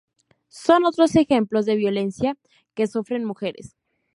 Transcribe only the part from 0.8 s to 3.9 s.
otros ejemplos de violencia que sufren mujeres